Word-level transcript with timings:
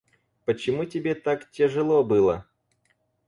Почему 0.45 0.85
тебе 0.85 1.13
так 1.13 1.51
тяжело 1.51 2.03
было? 2.03 2.47